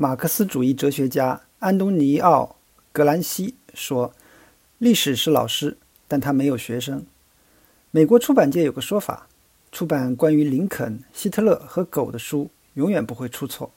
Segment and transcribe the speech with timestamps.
[0.00, 2.54] 马克思主义哲学家安东尼奥·
[2.92, 4.14] 格兰西说
[4.78, 7.04] ：“历史是老师，但他没有学生。”
[7.90, 9.26] 美国出版界有个说法：
[9.72, 13.72] 出版关于林肯、希特勒和狗的书，永远不会出错。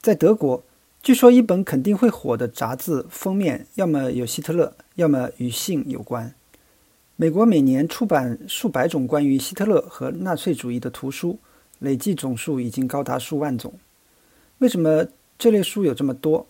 [0.00, 0.62] 在德国，
[1.02, 6.32] 据说一本肯定会火的杂志封面，要么有希特勒，要么与性有关。
[7.16, 11.40] 美国每年出版数百种关于希特勒和纳粹主义的图书，
[11.80, 13.74] 累计总数已经高达数万种。
[14.58, 15.08] 为什么？
[15.38, 16.46] 这类书有这么多，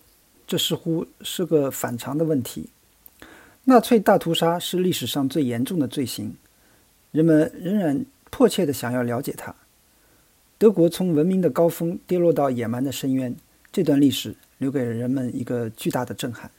[0.47, 2.69] 这似乎是个反常的问题。
[3.65, 6.37] 纳粹大屠杀是历史上最严重的罪行，
[7.13, 9.55] 人们仍然迫切地想要了解它。
[10.59, 13.35] 德国从文明的高峰跌落到野蛮的深渊，
[13.73, 16.51] 这段历史留给了人们一个巨大的震撼。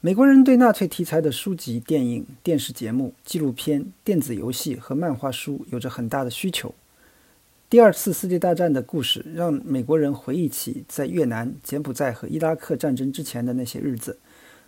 [0.00, 6.72] 美国人对纳粹题材的书籍、电影、电视节目、纪录片、电子游戏和漫画书有着很大的需求。
[7.68, 14.20] 第二次世界大战的故事让美国人回忆起在越南、柬埔寨和伊拉克战争之前的那些日子。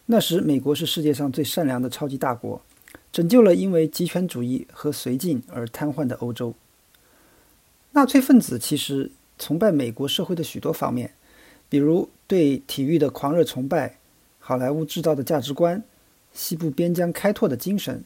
[0.06, 2.61] 那时，美国是世界上最善良的超级大国，
[3.12, 6.53] 拯救了因为极权主义和绥靖而瘫痪的欧洲。
[7.92, 11.12] 纳粹分子其实崇拜美国社会的许多方面，
[11.69, 13.98] 比如对体育的狂热崇拜、
[14.41, 15.84] 好莱坞制造的价值观、
[16.33, 18.03] 西部边疆开拓的精神。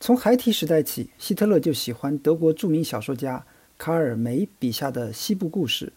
[0.00, 3.46] 从孩提时代起，希特勒就喜欢德国著名小说家。
[3.84, 5.92] 卡尔梅笔下的西部故事。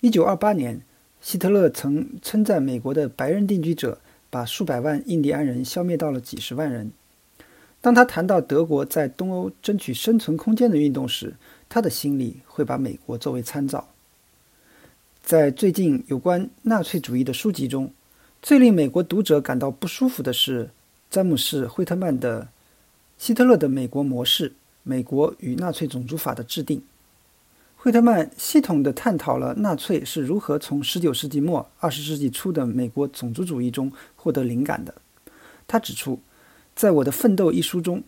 [0.00, 0.80] 一九二八年，
[1.20, 6.90] 希特勒曾称赞美国的白人定居者把数百万印第安人消灭到了几十万人。
[7.82, 11.34] 当他谈到德国在东欧争取生存空间的运动时，
[11.68, 13.86] 他的心里会把美国作为参照。
[15.22, 17.92] 在最近有关纳粹主义的书籍中，
[18.40, 20.70] 最令美国读者感到不舒服的是
[21.10, 22.44] 詹姆士·惠特曼的
[23.18, 24.48] 《希特勒的美国模式》。
[24.88, 26.82] 美国与纳粹种族法的制定，
[27.76, 34.94] 惠特曼系统地探讨了纳粹是如何从19世纪末、20世纪初的美国种族主义中获得灵感的。
[35.66, 36.18] 他指出，
[36.74, 38.02] 在我的《奋斗》一书中，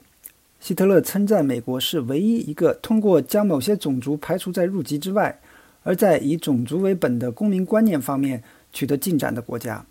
[0.58, 5.38] 希特勒称赞美国是唯一一个通过将某些种族排除在入籍之外，
[5.82, 9.84] 而在以种族为本的公民观念方面取得进展的国家。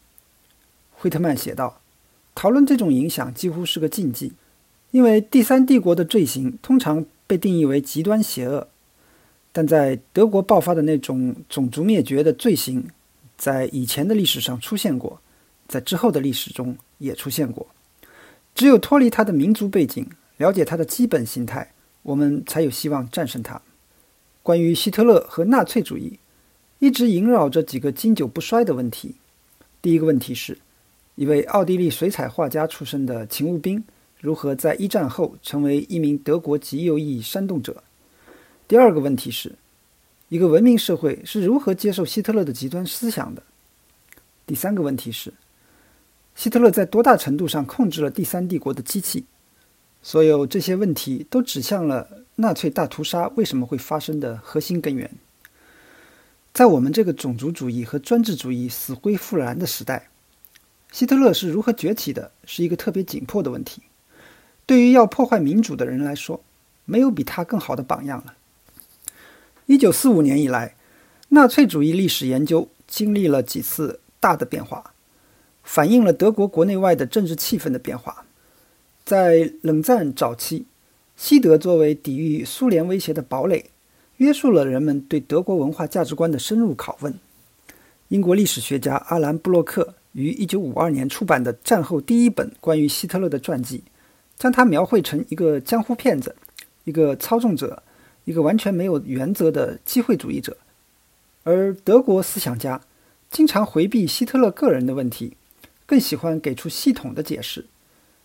[0.93, 1.81] 惠特曼写道
[2.33, 4.33] ：“讨论这种影响几乎是个禁忌。”
[4.91, 8.67] 因为第三帝国的罪行通常被定义为极端邪恶，
[9.51, 12.87] 但在德国爆发的那种种族灭绝的罪行，
[13.37, 15.21] 在以前的历史上出现过，
[15.67, 17.67] 在之后的历史中也出现过。
[18.55, 21.71] 只有脱离他的民族背景，了解他的基本形态，
[22.01, 23.61] 我们才有希望战胜他。
[24.41, 26.17] 关于希特勒和纳粹主义，
[26.79, 29.15] 一直萦绕着几个经久不衰的问题。
[29.83, 30.57] 第一个问题是，
[31.13, 33.83] 一位奥地利水彩画家出身的勤务兵。
[34.21, 37.83] 如何在一战后成为一名德国极右翼煽动者？
[38.67, 39.55] 第二个问题是，
[40.27, 43.41] 一个文明社会是如何接受希特勒的极端思想的？
[44.45, 45.33] 第三个问题是，
[46.35, 49.23] 希特勒在多大程度上控制了第三帝国的机器？
[50.01, 55.09] 所有这些问题都指向了纳粹大屠杀为什么会发生的核心根源。
[56.51, 60.09] 在我们这个种族主义和专制主义死灰复燃的时代，
[60.91, 63.81] 希特勒是如何崛起的，是一个特别紧迫的问题。
[64.69, 66.43] 对于要破坏民主的人来说，
[66.85, 68.35] 没有比他更好的榜样了。
[69.65, 70.75] 一九四五年以来，
[71.29, 74.93] 纳粹主义历史研究经历了几次大的变化，
[75.63, 78.25] 反映了德国国内外的政治气氛的变化。
[79.03, 80.67] 在冷战早期，
[81.17, 83.71] 西德作为抵御苏联威胁的堡垒，
[84.17, 87.11] 约束了人们对德国文化价值观的深入拷问。
[88.09, 93.83] 英国历史学家阿兰·布洛克于一九五二年出版的战后第一本关于希特勒的传记。
[94.39, 96.33] 将他描绘成一个江湖骗子，
[96.85, 97.83] 一个操纵者，
[98.23, 100.57] 一个完全没有原则的机会主义者。
[101.43, 102.81] 而德国思想家
[103.29, 105.35] 经常回避希特勒个人的问题，
[105.85, 107.65] 更喜欢给出系统的解释。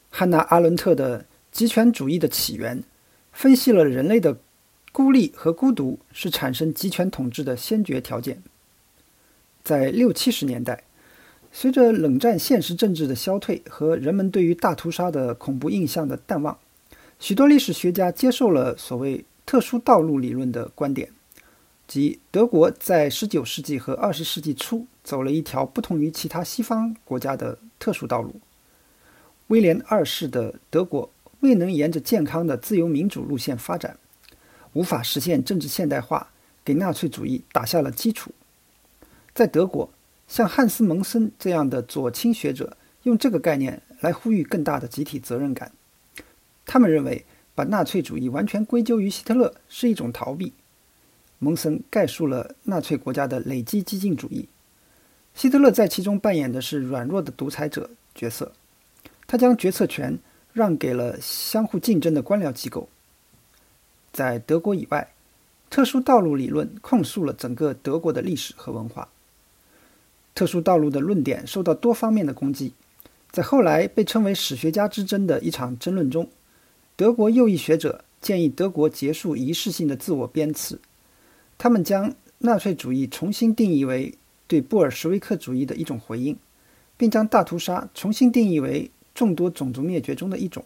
[0.09, 2.79] 汉娜·阿伦特的《极权主义的起源》
[3.33, 4.39] 分析了人类的
[4.93, 8.41] 孤立和孤独是产生极权统治的先决条件。
[9.65, 10.85] 在六七十年代。
[11.57, 16.59] 随着冷战现实政治的消退和人们对于大屠杀的恐怖印象的淡忘，
[17.21, 21.11] 许多历史学家接受了所谓“特殊道路”理论的观点，
[21.87, 28.41] 即德国在19世纪和20世纪初走了一条不同于其他西方国家的特殊道路。
[29.47, 31.09] 威廉二世的德国
[31.39, 33.97] 未能沿着健康的自由民主路线发展，
[34.73, 36.33] 无法实现政治现代化，
[36.65, 38.33] 给纳粹主义打下了基础。
[39.33, 39.89] 在德国。
[40.27, 45.73] 像汉斯·蒙森这样的左倾学者用这个概念来呼吁更大的集体责任感。
[46.65, 47.25] 他们认为，
[47.55, 50.53] 把纳粹主义完全归咎于希特勒是一种逃避。
[51.39, 54.49] 蒙森概述了纳粹国家的累积激进主义。
[55.35, 58.53] 希特勒在其中扮演的是软弱的独裁者角色，
[59.27, 60.19] 他将决策权
[60.53, 62.89] 让给了相互竞争的官僚机构。
[64.13, 65.13] 在德国以外，
[65.69, 69.09] 特殊道路理论控诉了整个德国的历史和文化。
[70.35, 72.73] 特殊道路的论点受到多方面的攻击，
[73.31, 76.29] 在后来被称为“史学家之争”的一场争论中，
[76.97, 80.79] 德国右翼学者建议德国结束仪式性的自我鞭笞，
[81.57, 84.15] 他们将纳粹主义重新定义为。
[84.47, 86.37] 对布尔什维克主义的一种回应，
[86.99, 90.63] 并将大屠杀重新定义为众多种族灭绝中的一种。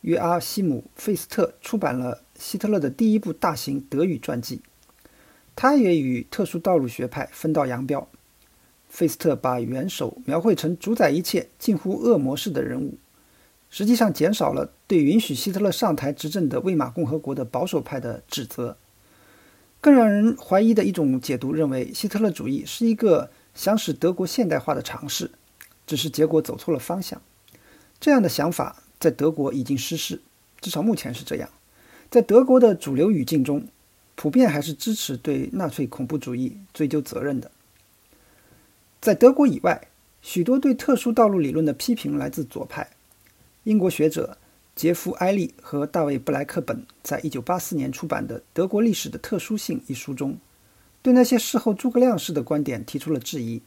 [0.00, 4.62] 约阿希姆·费斯特出版了希特勒的第一部大型德语传记，
[5.54, 8.08] 他也与特殊道路学派分道扬镳。
[8.90, 12.98] 费斯特把元首描绘成主宰一切、近乎恶魔式的人物，
[13.70, 18.76] 实际上减少了对允许希特勒上台执政的魏玛共和国的保守派的指责。
[19.80, 25.30] 更让人怀疑的一种解读认为，希特勒主义是一个想使德国现代化的尝试，
[25.86, 27.22] 只是结果走错了方向。
[27.98, 30.20] 这样的想法在德国已经失势，
[30.60, 31.48] 至少目前是这样。
[32.10, 33.68] 在德国的主流语境中，
[34.16, 37.50] 普遍还是支持对纳粹恐怖主义追究责任的。
[39.00, 39.88] 在德国以外，
[40.20, 42.90] 许多对特殊道路理论的批评来自左派，
[43.64, 44.36] 英国学者。
[44.76, 50.38] 杰夫·埃利和大卫·布莱克本在1984年出版的《德国历史的特殊性》一书中，
[51.02, 53.60] 对那些事后诸葛亮式的观点提出了质疑。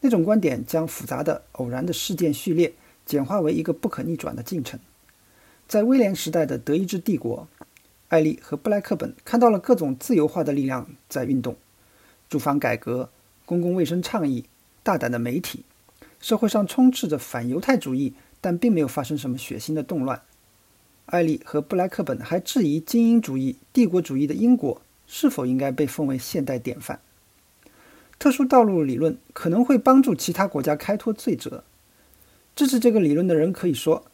[0.00, 2.72] 那种观点将复杂的、偶然的事件序列
[3.04, 4.80] 简化为一个不可逆转的进程。
[5.66, 7.46] 在威廉时代的德意志帝国，
[8.08, 11.56] 艾利和布莱克本看到了各种自由化的力量在运动：
[12.30, 13.10] 住房改革、
[13.44, 14.46] 公共卫生倡议、
[14.82, 15.64] 大胆的媒体。
[16.20, 20.20] 社会上充斥着反犹太主义，但并没有发生什么血腥的动乱。
[21.06, 27.00] 艾利和布莱克本还质疑精英主义、帝国主义的英国是否应该被奉为现代典范。
[28.18, 31.62] 特殊道路理论可能会帮助其他国家开脱罪责。
[32.56, 34.06] 支持这个理论的人可以说：“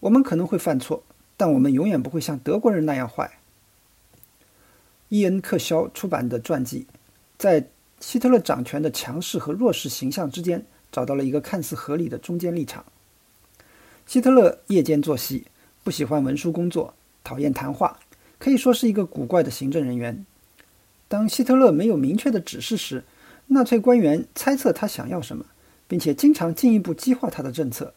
[0.00, 1.04] 我们可能会犯错，
[1.36, 3.38] 但我们永远不会像德国人那样坏。”
[5.08, 6.86] 伊恩·克肖出版的传记，
[7.38, 7.68] 在
[8.02, 12.84] 希特勒掌权的强势和弱势形象之间找到了一个看似合理的中间立场。
[14.06, 15.46] 希特勒夜间作息。
[15.84, 16.94] 不喜欢文书工作，
[17.24, 17.98] 讨厌谈话，
[18.38, 20.24] 可以说是一个古怪的行政人员。
[21.08, 23.02] 当希特勒没有明确的指示时，
[23.48, 25.44] 纳粹官员猜测他想要什么，
[25.88, 27.94] 并且经常进一步激化他的政策。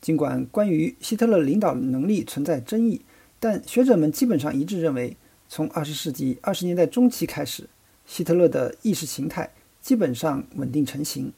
[0.00, 3.02] 尽管关于希特勒领导能力存在争议，
[3.38, 5.18] 但学者们基本上一致认为，
[5.50, 7.68] 从20世纪20年代中期开始，
[8.06, 9.50] 希特勒的意识形态
[9.80, 11.32] 基本上稳定成型。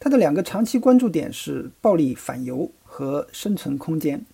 [0.00, 4.24] 他的两个长期关注点是暴力反犹和生存空间。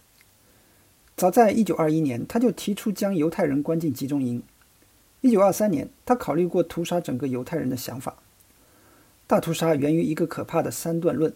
[1.17, 4.43] 早在1921年，他就提出将犹太人关进集中营。
[5.23, 8.17] 1923年，他考虑过屠杀整个犹太人的想法。
[9.27, 11.33] 大屠杀源于一个可怕的三段论：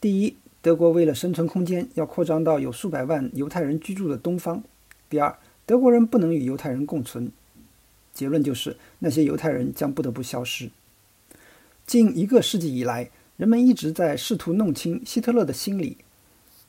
[0.00, 4.60] 第一，德国为了生存空间，要扩张到有数百万犹太人居住的东方；
[5.08, 7.32] 第二，德国人不能与犹太人共存。
[8.12, 10.70] 结论就是，那些犹太人将不得不消失。
[11.86, 15.96] 近一个世纪以来，人们一直在试图弄清希特勒的心理。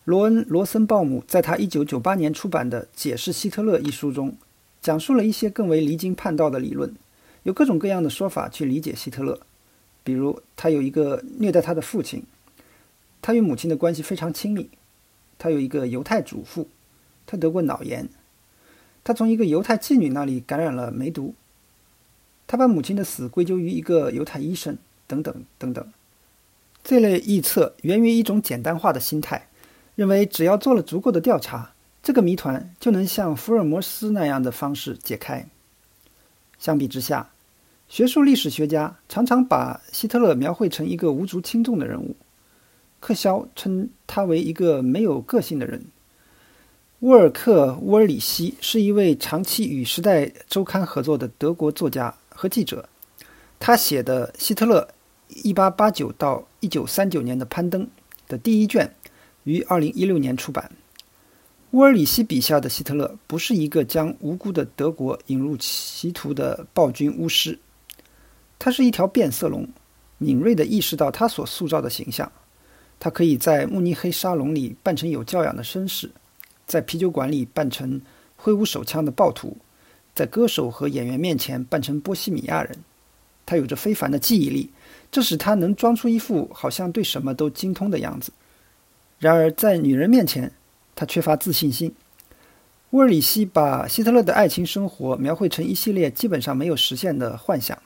[0.03, 4.35] 罗恩·罗森鲍姆在他1998年出版的《解释希特勒》一书中，
[4.81, 6.95] 讲述了一些更为离经叛道的理论，
[7.43, 9.39] 有各种各样的说法去理解希特勒。
[10.03, 12.23] 比如，他有一个虐待他的父亲，
[13.21, 14.71] 他与母亲的关系非常亲密，
[15.37, 16.67] 他有一个犹太祖父，
[17.27, 18.09] 他得过脑炎，
[19.03, 21.33] 他从一个犹太妓女那里感染了梅毒，
[22.47, 24.77] 他把母亲的死归咎于一个犹太医生，
[25.07, 25.85] 等等等等。
[26.83, 29.47] 这类臆测源于一种简单化的心态。
[29.93, 35.45] 认为只要做了足够的调查，这个谜团就能像福尔摩斯那样的方式解开。
[36.57, 37.29] 相比之下，
[37.89, 42.15] 学术历史学家常常把希特勒描绘成一个无足轻重的人物。
[43.01, 45.85] 克肖称他为一个没有个性的人。
[47.01, 52.87] 沃尔克·沃尔里希是一位长期与《时代周刊》合作的德国作家和记者，
[53.59, 54.87] 他写的《希特勒
[55.43, 57.83] 1889到1939年的攀登》
[58.27, 58.93] 的第一卷。
[59.45, 60.71] 于二零一六年出版。
[61.71, 67.57] 沃尔里希笔下的希特勒不是一个将无辜的德国引入歧途的暴君巫师，
[68.59, 69.67] 他是一条变色龙，
[70.19, 72.31] 敏锐地意识到他所塑造的形象。
[72.99, 76.11] 他可以在慕尼黑沙龙里扮成有教养的绅士，
[76.71, 77.99] 在啤酒馆里扮成
[78.37, 79.57] 挥舞手枪的暴徒，
[80.15, 82.73] 在歌手和演员面前扮成波西米亚人。
[83.45, 84.69] 他有着非凡的记忆力，
[85.11, 88.31] 这使他能装出一副好像对什么都精通的样子。
[89.19, 90.49] 然而，在女人面前，
[90.95, 91.93] 他缺乏自信心。
[92.91, 97.77] 乌尔里希把希特勒的爱情生活描绘成一系列基本上没有实现的幻想。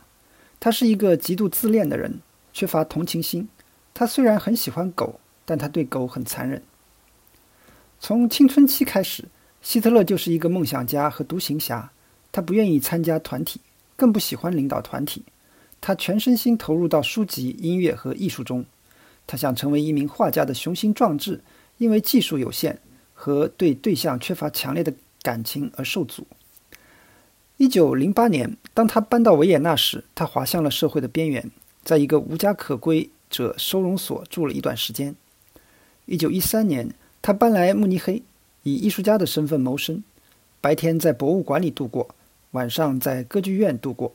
[0.60, 2.20] 他是一个极度自恋的人，
[2.54, 3.50] 缺乏同情心。
[3.96, 6.62] 他虽然很喜欢狗，但他对狗很残忍。
[8.07, 9.25] 从青春期开始，
[9.63, 11.91] 希特勒就是一个梦想家和独行侠。
[12.31, 13.59] 他不愿意参加团体，
[13.95, 15.24] 更不喜欢领导团体。
[15.81, 18.63] 他全身心投入到书籍、音乐和艺术中。
[19.25, 21.41] 他想成为一名画家的雄心壮志，
[21.79, 22.79] 因为技术有限。
[23.12, 24.93] 和对对象缺乏强烈的
[25.24, 26.27] 感情而受阻。
[27.57, 31.50] 一九零八年，当他搬到维也纳时，他滑向了社会的边缘，
[31.83, 35.15] 在一个无家可归者收容所住了一段时间。
[36.05, 36.93] 一九一三年，
[37.25, 38.22] 他搬来慕尼黑，
[38.62, 40.03] 以艺术家的身份谋生，
[40.62, 42.13] 白天在博物馆里度过，
[42.51, 44.13] 晚上在歌剧院度过。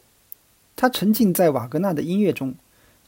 [0.76, 2.54] 他沉浸在瓦格纳的音乐中，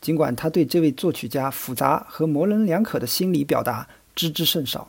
[0.01, 4.89] 尽管他对这位作曲家复杂和模棱两可的心理表达知之甚少。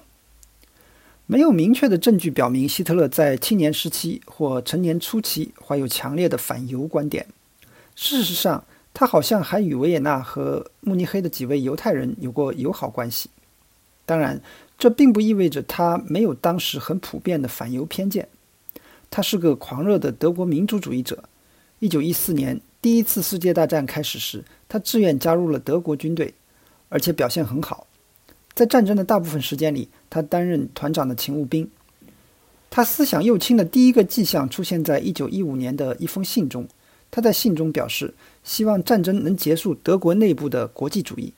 [1.28, 7.28] 没有明确的证据表明希特勒在青年时期或成年初期怀有强烈的反犹观点。
[7.94, 8.66] 事实上，
[8.96, 13.30] 他好像还与维也纳和慕尼黑的几位犹太人有过友好关系。
[14.06, 14.42] 当然，
[14.84, 18.28] 这并不意味着他没有当时很普遍的反犹偏见。
[19.10, 21.24] 他是个狂热的德国民族主义者。
[21.80, 26.34] 一九一四年第一次世界大战开始时，他自愿加入了德国军队，
[26.90, 27.88] 而且表现很好。
[28.54, 31.72] 在战争的大部分时间里，他担任团长的勤务兵。
[32.70, 36.68] 他思想右倾的第一个迹象出现在一九一五年的一封信中。
[37.10, 38.14] 他在信中表示，
[38.44, 41.32] 希望战争能结束德国内部的国际主义。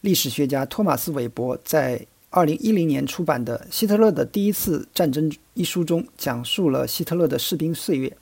[0.00, 8.16] 历史学家托马斯·韦伯在2010年出版的《希特勒的第一次战争》一书中，讲述了希特勒的士兵岁月。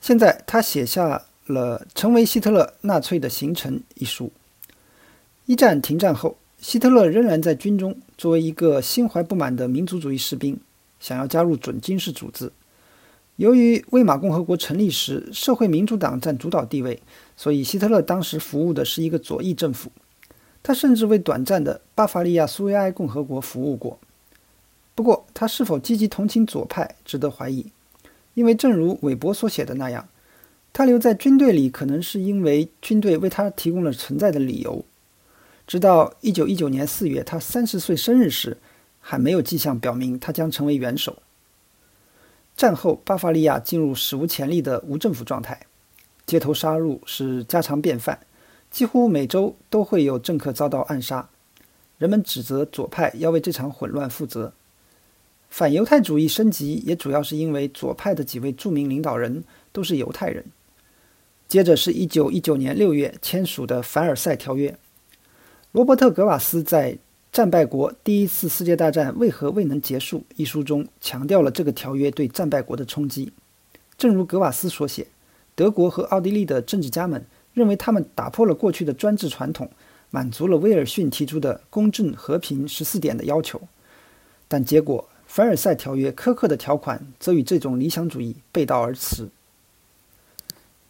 [0.00, 4.32] 现在，他写下了《成为希特勒纳粹的行程》一书。
[5.46, 6.36] 一战停战后。
[6.60, 10.58] 希特勒仍然在军中，作为一个心怀不满的民族主义士兵，
[10.98, 12.50] 想要加入准军事组织。
[13.36, 17.00] 由于魏玛共和国成立时社会民主党占主导地位，
[17.36, 19.92] 所以希特勒当时服务的是一个左翼政府。
[20.68, 23.98] 他甚至为短暂的巴伐利亚苏维埃共和国服务过。
[24.94, 27.72] 不过，他是否积极同情左派，值得怀疑，
[28.34, 30.06] 因为正如韦伯所写的那样，
[30.74, 34.84] 他留在军队里可能是因为军队为他提供了存在的理由。
[35.66, 38.58] 直到一九一九年四月，他三十岁生日时，
[39.00, 41.22] 还没有迹象表明他将成为元首。
[42.54, 45.58] 战后，巴伐利亚进入史无前例的无政府状态，
[46.26, 48.18] 街头杀戮是家常便饭，
[48.78, 51.28] 几乎每周都会有政客遭到暗杀。
[51.96, 54.52] 人们指责左派要为这场混乱负责。
[55.50, 59.42] 反犹太主义升级也主要是因为左派的几位著名领导人
[59.72, 60.44] 都是犹太人。
[61.48, 64.78] 接着是一九一九年六月签署的凡尔赛条约。
[65.72, 66.92] 罗伯特·格瓦斯在
[67.32, 73.32] 《战败国第一次世界大战为何未能结束》一书中强调了这个条约对战败国的冲击。
[73.96, 75.08] 正如格瓦斯所写，
[75.56, 77.26] 德国和奥地利的政治家们
[77.58, 79.68] 认为他们打破了过去的专制传统，
[80.10, 83.60] 满足了威尔逊提出的公正、和平十四点的要求。
[84.46, 89.28] 但结果，凡尔赛条约苛刻的条款则与这种理想主义背道而驰。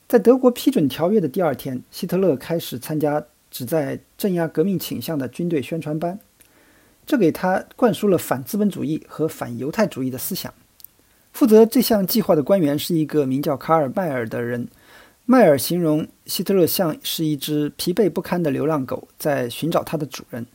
[0.07, 3.25] 在德国批准条约的第二天，希特勒开始参加。
[3.51, 6.21] 旨在镇压革命倾向的军队宣传班，
[7.07, 10.53] 这给他灌输了反资本主义和反犹太主义的思想。
[11.33, 14.69] 负责这项计划的官员是一个名叫卡尔·迈尔的人。
[15.31, 20.47] 迈尔形容希特勒像是一只疲惫不堪的流浪狗，在寻找它的主人。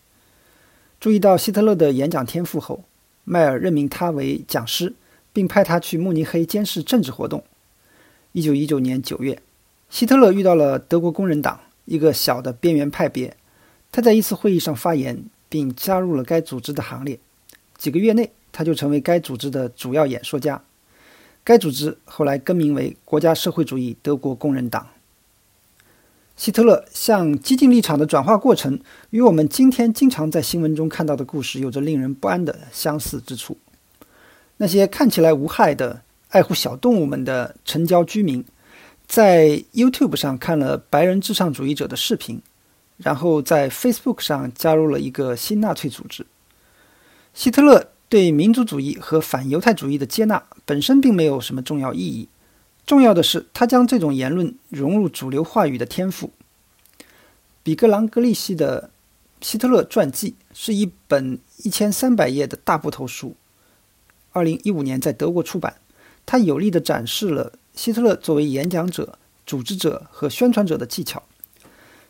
[1.00, 2.84] 注意到希特勒的演讲天赋后，
[3.24, 4.96] 迈尔任命他为讲师，
[5.32, 7.44] 并派他去慕尼黑监视政治活动。
[8.32, 9.40] 一九一九年九月，
[9.92, 11.60] 希特勒遇到了德国工人党。
[11.86, 13.38] 一个小的边缘派别，
[13.92, 17.20] 他在一次会议上发言，并加入了该组织的行列。
[17.78, 20.64] 几个月内，他就成为该组织的主要演说家。
[21.44, 24.88] 该组织后来更名为国家社会主义德国工人党。
[26.36, 28.80] 希特勒向激进立场的转化过程，
[29.12, 33.58] 与我们今天经常在新闻中看到的故事有着令人不安的相似之处。
[34.58, 38.44] 那些看起来无害的、爱护小动物们的城郊居民。
[39.06, 42.42] 在 YouTube 上看了白人至上主义者的视频，
[42.98, 46.26] 然后在 Facebook 上加入了一个新纳粹组织。
[47.34, 52.30] 希特勒对民族主义和反犹太主义的接纳本身并没有什么重要意义，
[52.86, 56.30] 重要的是他将这种言论融入主流话语的天赋。
[57.64, 58.92] 比格朗格利希的
[59.44, 63.36] 《希特勒传记》是一本一千三百页的大部头书，
[64.32, 65.78] 二零一五年在德国出版。
[66.24, 67.54] 他有力地展示了。
[67.74, 69.18] 希特勒作为演讲者、
[69.48, 71.24] 组织者和宣传者的技巧，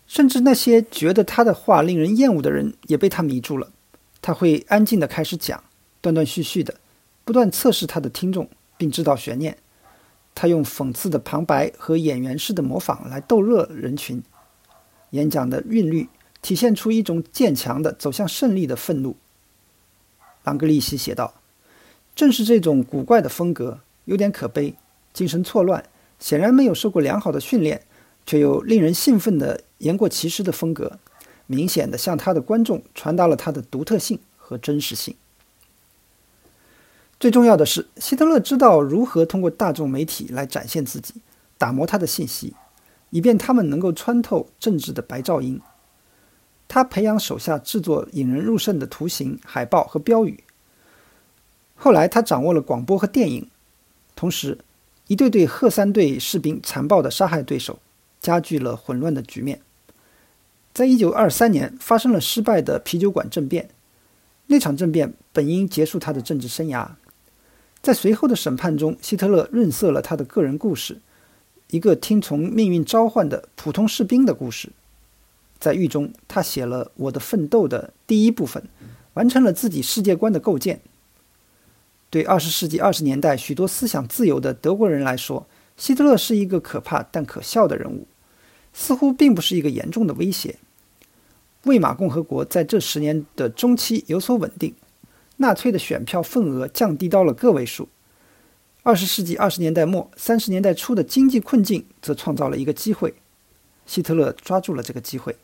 [0.06, 3.72] 甚至那些觉得他的话令人厌恶的人也被他迷住了。
[4.22, 5.64] 他会安静地开始讲，
[6.04, 6.76] 断断续续的，
[7.24, 9.58] 不断测试他的听众，并制造悬念。
[10.36, 14.22] 他用讽刺的旁白和演员式的模仿来逗乐人群。
[15.12, 16.10] 演讲的韵律
[16.42, 19.16] 体现出一种渐强的走向胜利的愤怒。
[20.44, 21.36] 朗格利希写道
[22.14, 24.76] ：“正是这种古怪的风格，有点可悲，
[25.14, 25.86] 精神错乱，
[26.20, 27.86] 显然没有受过良好的训练，
[28.26, 31.00] 却又令人兴奋的言过其实的风格，
[31.48, 35.16] 明显的向他的观众传达了他的独特性和真实性。
[37.24, 41.14] 最重要的是，希特勒知道如何通过大众媒体来展现自己，
[41.58, 42.54] 打磨他的信息，
[43.12, 45.62] 以便他们能够穿透政治的白噪音。”
[46.68, 50.44] 他培养手下制作引人入胜的图形、海报和标语。
[51.76, 53.50] 后来，他掌握了广播和电影，
[54.18, 54.58] 同时，
[55.08, 57.80] 一队队赫三队士兵残暴地杀害对手，
[58.20, 59.62] 加剧了混乱的局面。
[60.74, 63.70] 在一九二三年，发生了失败的啤酒馆政变。
[64.48, 66.86] 那场政变本应结束他的政治生涯。
[67.84, 71.00] 在随后的审判中，希特勒润色了他的个人故事，
[71.70, 74.70] 一个听从命运召唤的普通士兵的故事。
[75.60, 78.64] 在狱中，他写了《我的奋斗》的第一部分，
[79.16, 80.80] 完成了自己世界观的构建。
[82.10, 88.08] 对二十世纪二十年代许多思想自由的德国人来说，希特勒是一个可怕但可笑的人物，
[88.72, 90.56] 似乎并不是一个严重的威胁。
[91.64, 94.74] 魏玛共和国在这十年的中期有所稳定，
[95.44, 97.90] 纳粹的选票份额降低到了个位数。
[98.82, 103.14] 二十世纪二十年代末、三十年代初的经济困境则创造了一个机会，
[103.86, 105.36] 希特勒抓住了这个机会。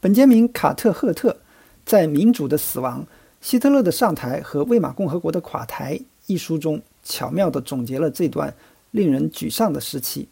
[0.00, 1.38] 本杰明·卡特赫特
[1.84, 3.06] 在《民主的死亡：
[3.40, 8.54] 希特勒的上台和魏玛共和国的垮台》一书中，巧妙地总结了这段
[8.90, 10.28] 令人沮丧的时期。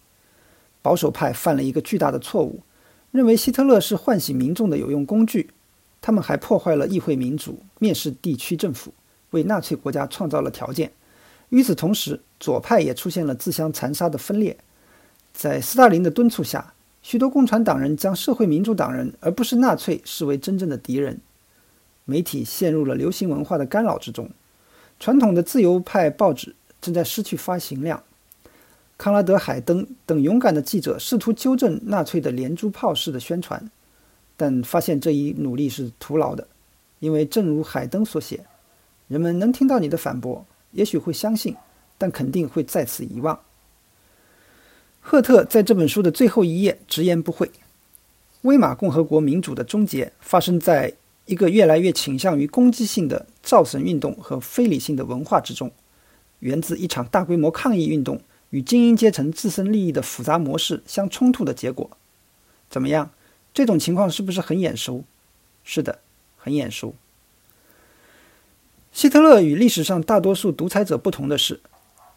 [0.83, 2.61] 保守派犯了一个巨大的错误，
[3.13, 5.51] 认为希特勒是唤醒民众的有用工具。
[6.03, 8.93] 他们还破坏了议会民主，蔑视地区政府，
[9.31, 10.93] 为纳粹国家创造了条件。
[11.49, 14.59] 与此同时，左派也出现了自相残杀的分裂。
[15.33, 16.75] 在斯大林的敦促下。
[17.05, 21.21] 许多共产党人将社会民主党人而不是纳粹视为真正的敌人，
[22.05, 24.31] 媒体陷入了流行文化的干扰之中，
[25.01, 28.01] 传统的自由派报纸正在失去发行量。
[28.97, 33.69] 康拉德·海登等勇敢的记者试图纠正纳粹的连珠炮式的宣传，
[34.43, 36.49] 但发现这一努力是徒劳的，
[36.99, 38.45] 因为正如海登所写，
[39.07, 41.55] 人们能听到你的反驳，也许会相信，
[41.97, 43.39] 但肯定会再次遗忘。
[45.01, 47.49] 赫特在这本书的最后一页直言不讳：
[48.41, 50.93] 威玛共和国民主的终结发生在
[51.27, 55.71] 一个越来越倾向于攻击性的造神运动和非理性的文化之中，
[56.41, 61.89] 源自一场大规模抗议运动与精英阶层自身利益的复杂模式相冲突的结果。
[62.69, 63.09] 怎么样？
[63.55, 65.05] 这种情况是不是很眼熟？
[65.65, 65.99] 是的，
[66.39, 66.95] 很眼熟。
[68.93, 71.61] 希特勒与历史上大多数独裁者不同的是。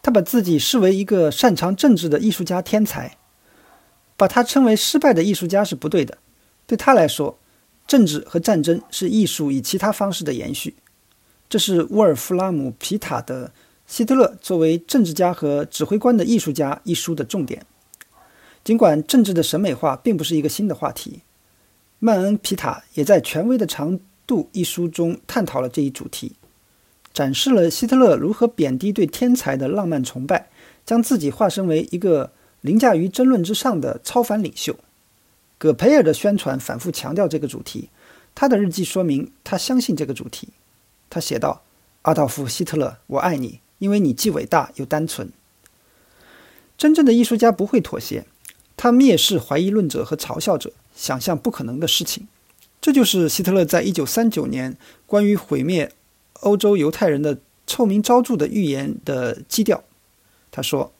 [0.02, 3.16] 他把自己视为一个擅长政治的艺术家天才，
[4.16, 6.18] 把他称为失败的艺术家是不对的。
[6.64, 7.36] 对他来说，
[7.88, 10.76] 政治和战争是艺术以其他方式的延续。
[11.48, 13.48] 这是沃尔夫拉姆·皮塔的
[13.88, 17.66] 《希特勒作为政治家和指挥官的艺术家》一书的重点。
[18.62, 21.22] 尽管政治的审美化并不是一个新的话题，
[21.98, 26.32] 曼恩·皮塔也在《权威的长度》一书中探讨了这一主题。
[27.14, 30.50] 展示了希特勒如何贬低对天才的浪漫崇拜，
[30.84, 34.78] 将自己化身为一个凌驾于争论之上的超凡领袖。
[35.56, 37.88] 葛培尔的宣传反复强调这个主题，
[38.34, 40.48] 他的日记说明他相信这个主题。
[41.08, 41.62] 他写道
[42.02, 45.32] ：“阿道夫·希特勒，我爱你，因为你既伟大又单纯。”
[46.76, 48.26] 真正的艺术家不会妥协，
[48.76, 52.26] 他蔑视怀疑论者和嘲笑者，想象不可能的事情。
[52.80, 55.92] 这就是希特勒在一九三九年关于毁灭。
[56.40, 59.82] 欧洲犹太人的臭名昭著的预言的基调，
[60.52, 60.92] 他说：“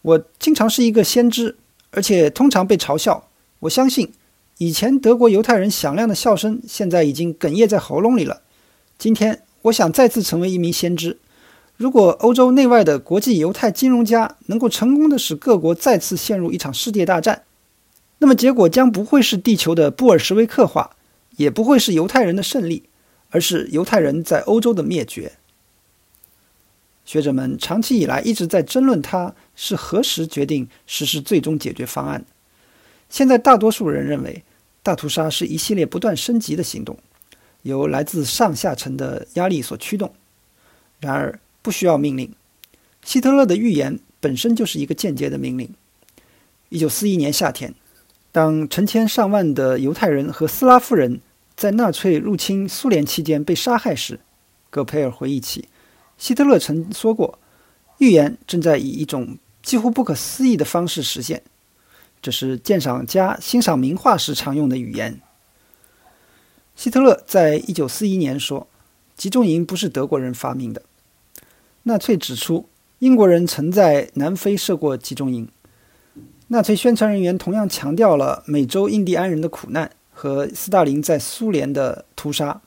[0.00, 1.56] 我经常是一个先知，
[1.90, 3.28] 而且通常被嘲笑。
[3.60, 4.10] 我相信，
[4.56, 8.40] 以前德国犹太人响亮的笑声，现在已经哽咽在喉咙里了。
[8.98, 11.18] 今天，我想再次成为一名先知。
[11.76, 17.42] 如果欧洲内外的国际犹太金融家能够成功的使各国再次陷入一场世界大战，
[18.24, 20.96] 那么结果将不会是地球的布尔什维克化，
[21.36, 22.84] 也不会是犹太人的胜利。”
[23.30, 25.32] 而是犹太人在欧洲的灭绝。
[27.04, 32.24] 学者们长期以来一直在争论他是何时决定实施最终解决方案。
[33.10, 34.44] 现在大多数人认为，
[34.84, 36.96] 大屠杀是一系列不断升级的行动，
[37.62, 40.14] 由来自上下层的压力所驱动。
[41.00, 42.32] 然而，不需要命令。
[43.02, 45.68] 希特勒的预言本身就是一个间接的命令。
[46.68, 47.74] 一九四一年夏天，
[48.34, 51.20] 当成千上万的犹太人和斯拉夫人。
[51.54, 54.18] 在纳粹入侵苏联期间被杀害时，
[54.70, 55.68] 戈培尔回忆起，
[56.18, 57.38] 希特勒曾说过，
[57.98, 61.44] 预言正在以一种几乎不可思议的方式实现。
[62.20, 65.20] 这是鉴赏家欣赏名画时常用的语言。
[66.74, 68.66] 希特勒在一九四一年说
[69.16, 70.82] ：“集中营不是德国人发明的。”
[71.84, 72.68] 纳粹指出，
[72.98, 75.48] 英国人曾在南非设过集中营。
[76.54, 82.60] 纳粹宣传人员同样强调了美洲印第安人的苦难和斯大林在苏联的屠杀。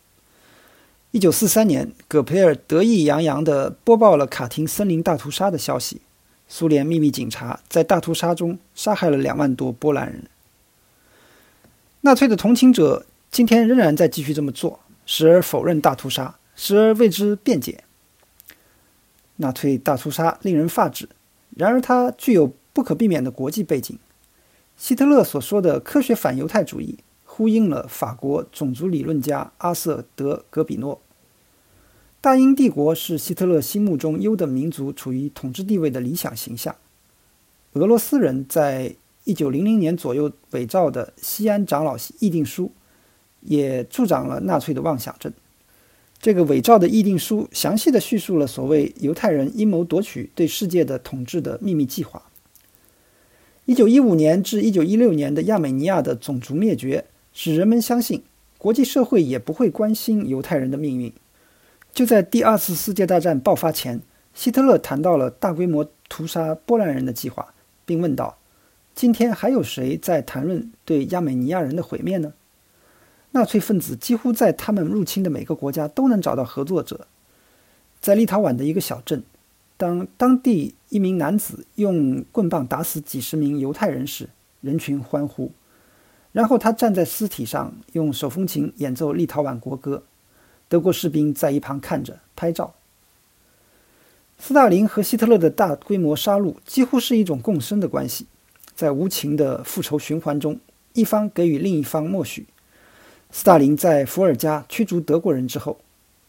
[1.11, 6.01] 一九四三年，葛培尔得意洋洋地播报了卡廷森林大屠杀的消息。
[6.49, 10.25] 苏联秘密警察在大屠杀中杀害了两万多波兰人。
[12.01, 17.85] 纳粹的同情者今天仍然在继续这么做，时而否认大屠杀，时而为之辩解。
[19.37, 21.07] 纳粹大屠杀令人发指，
[21.55, 23.97] 然而它具有不可避免的国际背景。
[24.77, 31.01] 希特勒所说的科学反犹太主义，呼应了法国种族理论家阿瑟·德·格比诺。
[32.21, 36.75] 大英帝国是希特勒心目中优等民族处于统治地位的理想形象。
[37.73, 42.71] 俄罗斯人在一九零零年左右伪造的西安长老议定书，
[43.41, 45.33] 也助长了纳粹的妄想症。
[46.21, 52.21] 这个伪造的议定书详细的叙述了所谓犹太人阴谋夺取对世界的统治的秘密计划。
[53.67, 57.03] 一九一五年至一九一六年的亚美尼亚的种族灭绝，
[57.33, 58.23] 使人们相信
[58.57, 61.11] 国际社会也不会关心犹太人的命运。
[61.93, 63.99] 就在第二次世界大战爆发前，
[64.33, 67.53] 希特勒谈到了大规模屠杀波兰人的计划，
[67.85, 68.37] 并问道
[68.95, 72.31] ：“今天还有谁在谈论对亚美尼亚人的毁灭呢？”
[73.31, 77.05] 纳粹分子几乎在他们入侵的每个国家都能找到合作者。
[77.99, 79.23] 在立陶宛的一个小镇，
[79.75, 84.29] 当当地一名男子用棍棒打死几十名犹太人时，
[84.61, 85.51] 人群欢呼。
[86.31, 90.03] 然后他站在尸体上，用手风琴演奏立陶宛国歌。
[90.69, 92.75] 德国士兵在一旁看着拍照。
[94.37, 98.27] 斯大林和希特勒的大规模杀戮几乎是一种共生的关系，
[98.75, 100.59] 在无情的复仇循环中，
[100.93, 102.45] 一方给予另一方默许。
[103.31, 105.79] 斯大林在伏尔加驱逐德国人之后，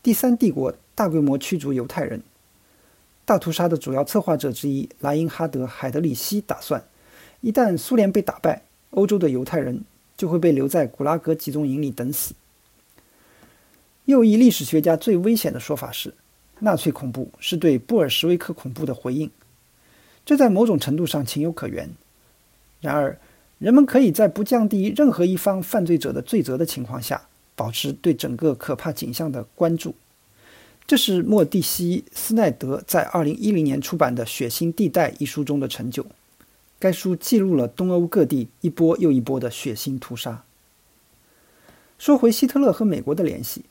[0.02, 2.22] 第三帝国大规模驱逐犹太人。
[3.28, 6.82] 大屠杀的主要策划者之一莱因哈德·海德里希打算，
[7.42, 8.62] 一旦苏联被打败，
[8.92, 9.84] 欧洲的犹太人
[10.16, 12.32] 就会被留在古拉格集中营里等死。
[14.06, 16.14] 右翼历史学家最危险的说法是，
[16.60, 19.30] 纳粹恐怖是对布尔什维克恐怖的回应，
[20.24, 21.90] 这在某种程度上情有可原。
[22.80, 23.20] 然而，
[23.58, 29.94] 人们可以在不降低任何一方犯罪者的罪责的情况下，保持对整个可怕景象的关注。
[30.88, 36.06] 这是莫蒂西斯奈德在2010年出版的《血腥地带》一书中的成就。
[36.78, 40.46] 该书记录了东欧各地一波又一波的血腥屠杀。
[41.98, 43.66] 说回希特勒和美国的联系。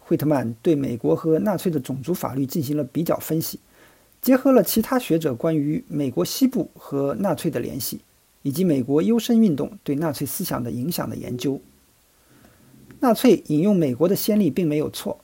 [0.00, 3.60] 惠特曼对美国和纳粹的种族法律进行了比较分析，
[4.20, 8.00] 结合了其他学者关于美国西部和纳粹的联系，
[8.42, 11.60] 以及美国优生运动对纳粹思想的影响的研究。
[12.98, 15.20] 纳粹引用美国的先例并没有错，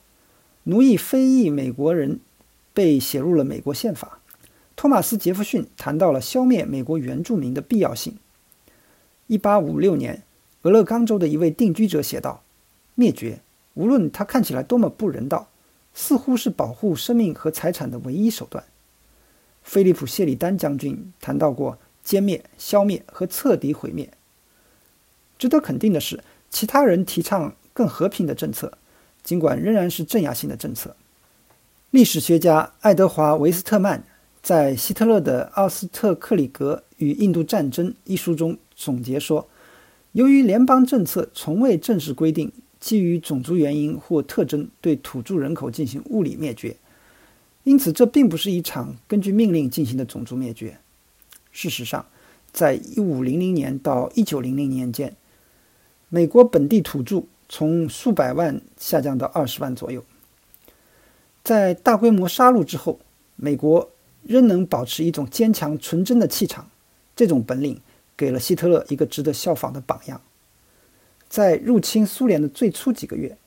[0.63, 2.19] 奴役非裔美国人
[2.73, 4.19] 被写入了美国宪法。
[4.75, 8.17] 托马斯·杰弗逊谈到了消灭美国原住民的必要性。
[9.27, 10.23] 1856年，
[10.63, 12.43] 俄勒冈州的一位定居者写道
[12.95, 13.41] ：“灭绝。”
[13.75, 15.49] 无论它看起来多么不人道，
[15.95, 18.63] 似乎是保护生命和财产的唯一手段。
[19.63, 24.11] 菲利普·谢里丹将军谈到过歼灭、消灭和彻底毁灭。
[25.39, 28.77] 值得肯定的是，其他人提倡更和平的政策，
[29.23, 30.95] 尽管仍然是镇压性的政策。
[31.91, 34.03] 历史学家爱德华·维斯特曼
[34.41, 39.47] 在希特勒的《奥斯特克里格与印度战争》一书中总结说
[40.13, 42.51] ：“由于联邦政策从未正式规定。”
[42.83, 46.75] 基于种族原因或特征对土著人口进行物理灭绝，
[47.63, 50.77] 因此这并不是一场根据命令进行的种族灭绝。
[51.53, 52.05] 事实上，
[52.51, 55.15] 在1500年到1900年间，
[56.09, 57.23] 美国本地土著
[57.55, 60.03] 从数百万下降到二十万左右。
[61.43, 62.99] 在大规模杀戮之后，
[63.35, 63.91] 美国
[64.23, 66.67] 仍能保持一种坚强纯真的气场，
[67.15, 67.79] 这种本领
[68.17, 70.19] 给了希特勒一个值得效仿的榜样。
[71.29, 73.37] 在入侵苏联的最初几个月，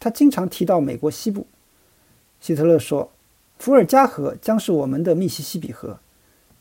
[0.00, 1.46] 他经常提到美国西部。
[2.40, 3.12] 希特勒说
[3.60, 5.98] ：“伏尔加河将是我们的密西西比河，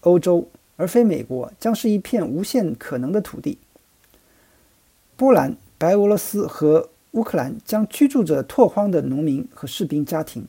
[0.01, 3.57] 欧洲而非美国将是一片无限可能的土地。
[5.15, 10.45] 波兰、白俄罗斯和乌克兰将居住着拓荒的农民和士兵家庭，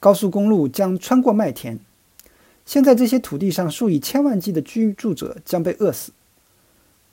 [0.00, 1.78] 高速公路将穿过麦田。
[2.64, 6.12] 现在这些土地上数以千万计的居住者将被饿死。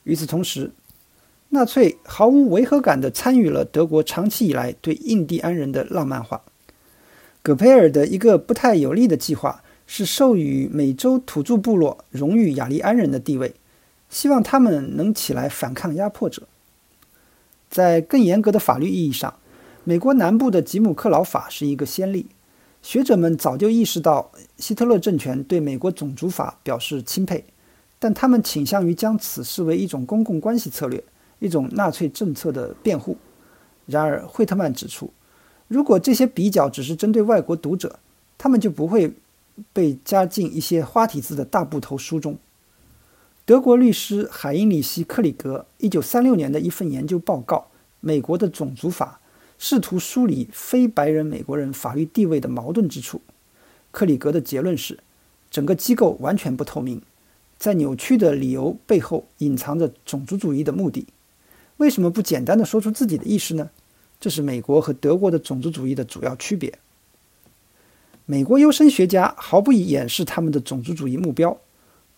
[0.06, 0.72] 与此同时。”
[1.50, 6.42] 纳粹毫无违和感地参与了德国长期以来对印第安人的浪漫化。
[7.42, 13.54] 葛培尔的一个不太有利的计划是授予美洲土著部落荣誉雅利安人的地位，
[14.10, 16.44] 希望他们能起来反抗压迫者。
[17.76, 19.34] 在更严格的法律意义上，
[19.84, 22.26] 美国南部的吉姆克劳法是一个先例。
[22.82, 27.44] 学者们早就意识到希特勒政权对美国种族法表示钦佩，
[28.00, 31.04] 但他们倾向于将此视为一种公共关系策略，
[31.40, 33.18] 一种纳粹政策的辩护。
[33.86, 35.12] 然而，惠特曼指出，
[35.68, 38.00] 如果这些比较只是针对外国读者，
[38.38, 39.14] 他们就不会
[39.74, 42.38] 被加进一些花体字的大部头书中。
[43.46, 47.58] 德国律师海因里希·克里格1936年的一份研究报告
[48.00, 49.20] 《美国的种族法》。
[49.58, 53.22] 试图梳理非白人美国人法律地位的矛盾之处。
[53.92, 55.00] 克里格的结论是，
[55.50, 57.02] 整个机构完全不透明，
[57.58, 61.08] 在扭曲的理由背后隐藏着种族主义的目的。
[61.78, 63.70] 为什么不简单的说出自己的意思呢？
[64.20, 66.78] 这是美国和德国的种族主义的主要区别。
[68.26, 71.58] 美国优生学家毫不掩饰他们的种族主义目标，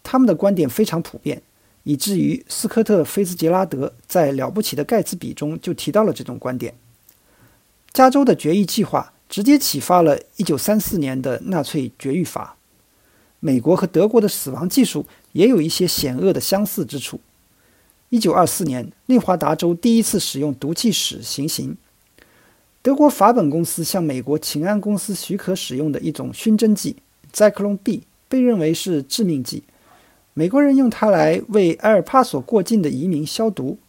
[0.09, 1.41] 他们的观点非常普遍，
[1.83, 6.73] 以至于斯科特·菲茨杰拉德在《了不起的盖茨比》中就提到了这种观点。
[7.91, 12.55] 加州的绝育计划直接启发了1934年的纳粹绝育法。
[13.41, 17.19] 美国和德国的死亡技术也有一些险恶的相似之处。
[18.11, 21.75] 1924年，内华达州第一次使用毒气室行刑。
[22.81, 26.95] 德国法本公司向美国秦安公司许可使用的一种熏蒸剂
[27.33, 29.63] Zyklon B 被认为是致命剂。
[30.37, 33.79] 美国人用它来为埃尔帕索过境的移民消毒。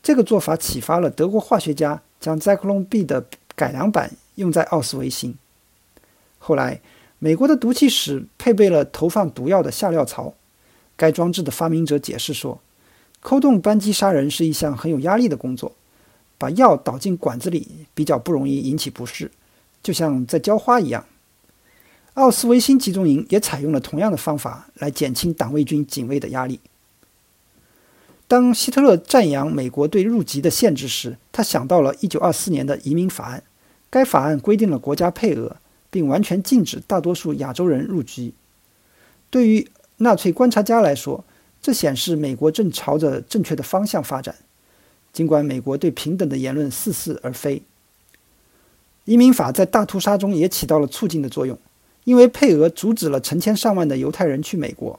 [0.00, 2.00] 这个做法启发了德国化学家。
[2.22, 5.34] 将 Zyklon B 的改良版用在奥斯维辛。
[6.38, 6.80] 后来，
[7.18, 10.32] 美国的毒气室配备了投放毒药的下料槽。
[10.94, 12.60] 该装置的发明者解释说
[13.18, 15.72] ：“扣动扳机杀人是一项很有压力的工作，
[16.38, 19.28] 把药倒进管子里比较不容易引起不适，
[19.82, 21.04] 就像在浇花一样。”
[22.14, 26.60] 奥斯维辛集中营也采用了同样的方法来减轻党卫军警卫的压力。
[28.28, 33.42] 当希特勒赞扬美国对入籍的限制时，他想到了1924年的移民法案。
[33.90, 35.56] 该法案规定了国家配额，
[35.90, 38.32] 并完全禁止大多数亚洲人入籍。
[39.28, 41.24] 对于纳粹观察家来说，
[41.60, 44.34] 这显示美国正朝着正确的方向发展，
[45.12, 47.62] 尽管美国对平等的言论似是而非。
[49.04, 51.58] 移民法在大屠杀中也起到了促进的作用，
[52.04, 54.98] 因为配额阻止了成千上万的犹太人去美国。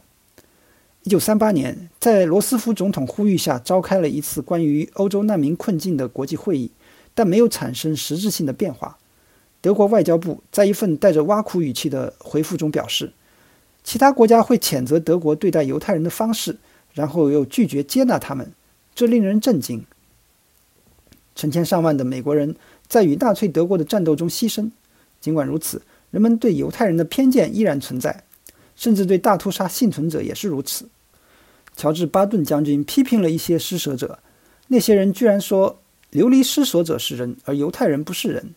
[1.03, 6.71] 一九三八年，在罗斯福总统呼吁下，召开了一次关于欧洲难民困境的国际会议，
[7.13, 8.97] 但没有产生实质性的变化。
[9.59, 13.11] 德国外交部在一份带着挖苦语气的回复中表示，
[13.83, 16.57] 其他国家会谴责德国对待犹太人的方式，
[16.93, 18.53] 然后又拒绝接纳他们，
[18.95, 19.85] 这令人震惊。
[21.35, 22.55] 成千上万的美国人
[22.87, 24.69] 在与纳粹德国的战斗中牺牲，
[25.19, 25.81] 尽管如此，
[26.13, 28.23] 人们对犹太人的偏见依然存在。
[28.75, 30.89] 甚至对大屠杀幸存者也是如此。
[31.75, 34.17] 乔治·巴顿将军批评了一些施舍者，
[34.69, 38.55] 那些人居然说流离失所者是人，而犹太人不是人。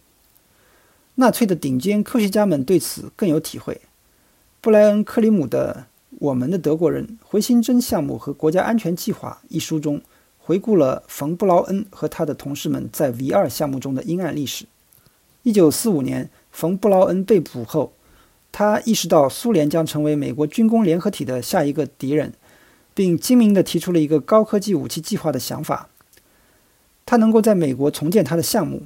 [1.17, 3.81] 纳粹的顶尖科学家们对此更有体会。
[4.63, 5.87] 布莱恩·克里姆的
[6.19, 10.01] 《我们的德国人：回形针项目和国家安全计划》一书中，
[10.39, 14.65] 回顾了冯·布劳恩和他的同事们在 V 二项目中的阴暗历史。
[15.45, 17.93] 1945年，冯·布劳恩被捕后。
[18.51, 22.33] 他意识到苏联将成为美国军工联合体的下一个敌人，
[22.95, 25.91] 并精明地提出了一个高科技武器计划的想法。
[27.05, 28.85] 他能够在美国重建他的项目，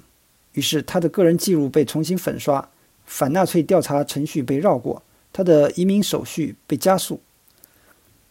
[0.54, 2.68] 于是他的个人记录被重新粉刷，
[3.04, 7.20] 反纳粹调查程序被绕过，他的移民手续被加速。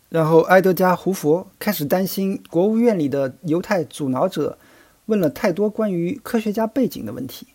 [0.10, 4.58] 然后，埃德加·胡佛开始担心国务院里的犹太阻挠者
[5.06, 7.47] 问了太多关于科学家背景的问题。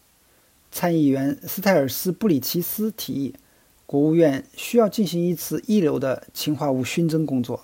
[0.74, 3.34] 参议员斯泰尔斯·布里奇斯提议。
[3.87, 7.62] 国务院需要进行一次一流的氰化物熏蒸工作。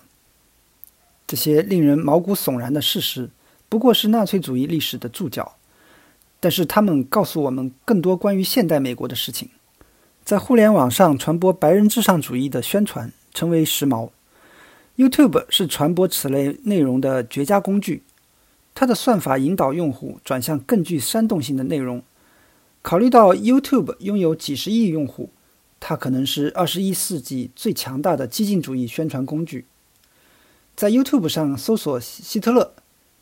[1.27, 3.29] 这些令人毛骨悚然的事实，
[3.69, 5.57] 不过是纳粹主义历史的注脚，
[6.39, 9.49] 但是他们告诉我们更多关于现代美国的事情。
[10.25, 14.11] 在互联网上传播白人至上主义的宣传成为时髦。
[14.97, 18.05] YouTube 是传播此类内容的绝佳工具，
[18.73, 22.01] 它的算法引导用户转向更具煽动性的内容。
[22.83, 25.31] 考虑到 YouTube 拥有几十亿用户。
[25.83, 29.65] 它可能是二十一世纪最强大的激进主义宣传工具。
[30.77, 32.75] 在 YouTube 上搜索希特勒，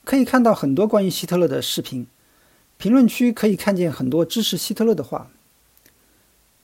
[0.04, 2.08] 可以看到很多关于希特勒的视频。
[2.76, 5.30] 评论区可以看见很多支持希特勒的话。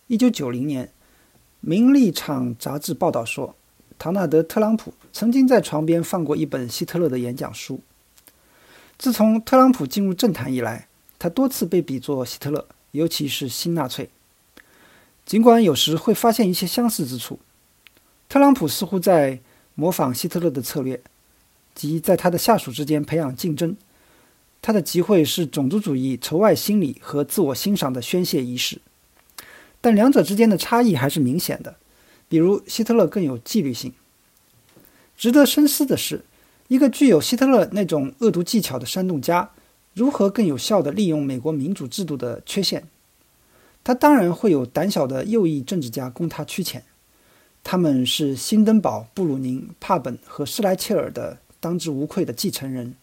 [0.09, 0.87] 一九九零年，
[1.61, 3.55] 《名利场》杂志报道说，
[3.97, 7.81] 唐纳德·特朗普曾经在床边放过一本希特勒的演讲书。
[8.99, 10.89] 自从特朗普进入政坛以来，
[11.21, 14.09] 他多次被比作希特勒，尤其是新纳粹。
[15.27, 17.39] 尽管有时会发现一些相似之处。
[18.29, 19.41] 特朗普似乎在
[19.75, 21.01] 模仿希特勒的策略，
[21.75, 23.77] 即在他的下属之间培养竞争。
[24.63, 28.81] 他的集会是种族主义、仇外心理和自我欣赏的宣泄仪式，
[29.81, 31.77] 但两者之间的差异还是明显的。
[32.29, 33.93] 比如，希特勒更有纪律性。
[35.17, 36.25] 值得深思的是，
[36.69, 39.51] 一个具有希特勒那种恶毒技巧的煽动家，
[39.95, 42.87] 如何更有效地利用美国民主制度的缺陷？
[43.83, 46.81] 他当然会有胆小的右翼政治家供他驱遣，
[47.63, 52.95] 他们是辛登堡、布鲁宁、帕本和施莱切尔的当之无愧的继承人。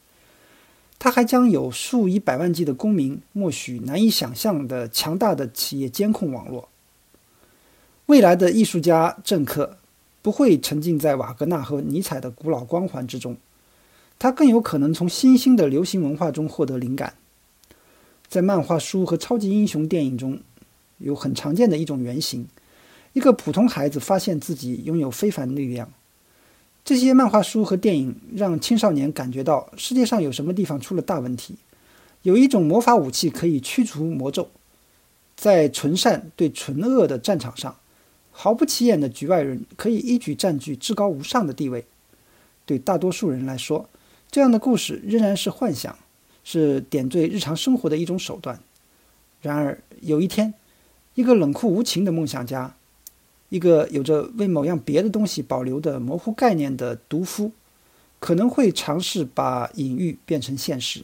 [1.00, 6.68] 他还将有数以百万计的公民，默许难以想象的强大的企业监控网络。
[8.08, 9.78] 未来的艺术家政客
[10.22, 13.38] 不会沉浸在瓦格纳和尼采的古老光环之中，
[14.22, 17.16] 他更有可能从新兴的流行文化中获得灵感。
[18.28, 20.40] 在漫画书和超级英雄电影中，
[21.00, 22.46] 有很常见的一种原型：
[23.14, 25.92] 一个普通孩子发现自己拥有非凡力量。
[26.86, 31.56] 这些漫画书和电影让青少年感觉到世界上有什么地方出了大问题，
[32.22, 34.50] 有一种魔法武器可以驱除魔咒。
[35.36, 37.76] 在纯善对纯恶的战场上，
[38.30, 41.86] 毫不起眼的局外人可以一举占据至高无上的地位。
[42.68, 43.90] 对大多数人来说，
[44.32, 45.98] 这样的故事仍然是幻想，
[46.44, 48.60] 是点缀日常生活的一种手段。
[49.42, 50.54] 然而，有一天，
[51.16, 52.74] 一个冷酷无情的梦想家。
[53.50, 57.52] 一个有着为某样别的东西保留的模糊概念的毒夫，
[58.22, 61.04] 可能会尝试把隐喻变成现实。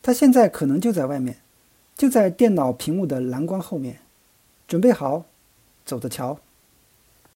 [0.00, 1.38] 他现在可能就在外面，
[1.96, 3.98] 就在电脑屏幕的蓝光后面，
[4.68, 5.24] 准备好，
[5.84, 6.38] 走着瞧。